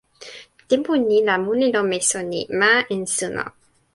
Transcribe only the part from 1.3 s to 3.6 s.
mun li lon meso ni: ma en suno.